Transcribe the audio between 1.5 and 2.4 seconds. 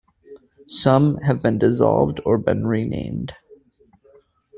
dissolved or